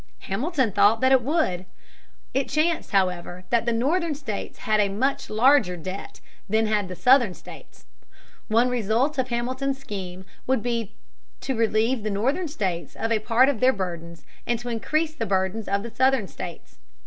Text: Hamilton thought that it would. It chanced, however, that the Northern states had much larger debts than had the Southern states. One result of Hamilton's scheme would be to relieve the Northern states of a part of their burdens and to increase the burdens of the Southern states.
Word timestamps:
Hamilton 0.21 0.71
thought 0.71 0.99
that 1.01 1.11
it 1.11 1.21
would. 1.21 1.67
It 2.33 2.49
chanced, 2.49 2.89
however, 2.91 3.43
that 3.51 3.67
the 3.67 3.71
Northern 3.71 4.15
states 4.15 4.57
had 4.57 4.91
much 4.91 5.29
larger 5.29 5.77
debts 5.77 6.21
than 6.49 6.65
had 6.65 6.87
the 6.87 6.95
Southern 6.95 7.35
states. 7.35 7.85
One 8.47 8.67
result 8.67 9.19
of 9.19 9.27
Hamilton's 9.27 9.77
scheme 9.77 10.25
would 10.47 10.63
be 10.63 10.95
to 11.41 11.55
relieve 11.55 12.01
the 12.01 12.09
Northern 12.09 12.47
states 12.47 12.95
of 12.95 13.11
a 13.11 13.19
part 13.19 13.47
of 13.47 13.59
their 13.59 13.73
burdens 13.73 14.25
and 14.47 14.57
to 14.57 14.69
increase 14.69 15.13
the 15.13 15.27
burdens 15.27 15.67
of 15.67 15.83
the 15.83 15.91
Southern 15.93 16.27
states. 16.27 16.79